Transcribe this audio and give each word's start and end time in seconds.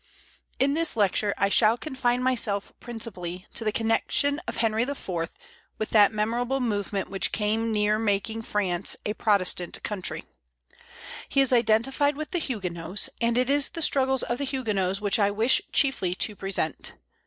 In 0.57 0.73
this 0.73 0.97
lecture 0.97 1.31
I 1.37 1.47
shall 1.49 1.77
confine 1.77 2.23
myself 2.23 2.73
principally 2.79 3.45
to 3.53 3.63
the 3.63 3.71
connection 3.71 4.39
of 4.47 4.57
Henry 4.57 4.81
IV. 4.81 5.07
with 5.77 5.89
that 5.91 6.11
memorable 6.11 6.59
movement 6.59 7.07
which 7.07 7.31
came 7.31 7.71
near 7.71 7.99
making 7.99 8.41
France 8.41 8.97
a 9.05 9.13
Protestant 9.13 9.83
country. 9.83 10.23
He 11.29 11.39
is 11.39 11.53
identified 11.53 12.15
with 12.17 12.31
the 12.31 12.39
Huguenots, 12.39 13.11
and 13.21 13.37
it 13.37 13.47
is 13.47 13.69
the 13.69 13.83
struggles 13.83 14.23
of 14.23 14.39
the 14.39 14.43
Huguenots 14.45 15.01
which 15.01 15.19
I 15.19 15.29
wish 15.29 15.61
chiefly 15.71 16.15
to 16.15 16.35
present. 16.35 16.93